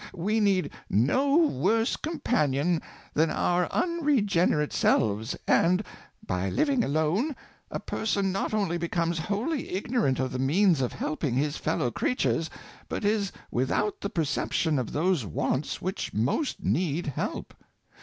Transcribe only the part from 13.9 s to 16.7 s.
the perception of those wants which most